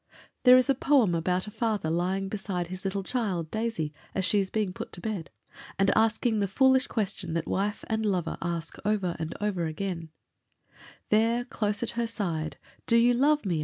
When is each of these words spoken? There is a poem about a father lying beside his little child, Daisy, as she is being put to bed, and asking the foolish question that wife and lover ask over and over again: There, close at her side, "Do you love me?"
There 0.45 0.57
is 0.57 0.67
a 0.67 0.73
poem 0.73 1.13
about 1.13 1.45
a 1.45 1.51
father 1.51 1.91
lying 1.91 2.27
beside 2.27 2.69
his 2.69 2.83
little 2.85 3.03
child, 3.03 3.51
Daisy, 3.51 3.93
as 4.15 4.25
she 4.25 4.39
is 4.39 4.49
being 4.49 4.73
put 4.73 4.91
to 4.93 4.99
bed, 4.99 5.29
and 5.77 5.91
asking 5.95 6.39
the 6.39 6.47
foolish 6.47 6.87
question 6.87 7.35
that 7.35 7.47
wife 7.47 7.85
and 7.87 8.03
lover 8.03 8.39
ask 8.41 8.79
over 8.83 9.15
and 9.19 9.37
over 9.39 9.67
again: 9.67 10.09
There, 11.09 11.45
close 11.45 11.83
at 11.83 11.91
her 11.91 12.07
side, 12.07 12.57
"Do 12.87 12.97
you 12.97 13.13
love 13.13 13.45
me?" 13.45 13.59